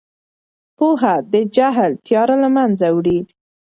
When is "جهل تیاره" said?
1.55-2.35